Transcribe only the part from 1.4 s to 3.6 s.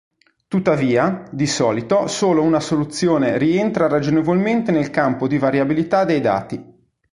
solito solo una soluzione